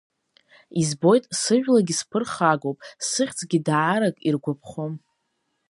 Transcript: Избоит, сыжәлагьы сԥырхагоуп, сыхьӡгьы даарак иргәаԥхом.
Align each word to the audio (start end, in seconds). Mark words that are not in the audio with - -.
Избоит, 0.81 1.23
сыжәлагьы 1.41 1.95
сԥырхагоуп, 1.99 2.77
сыхьӡгьы 3.07 3.59
даарак 3.67 4.15
иргәаԥхом. 4.27 4.93